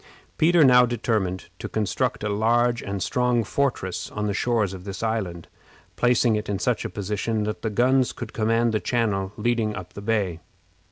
[0.39, 5.03] Peter now determined to construct a large and strong fortress on the shores of this
[5.03, 5.47] island,
[5.95, 9.93] placing it in such a position that the guns could command the channel leading up
[9.93, 10.39] the bay.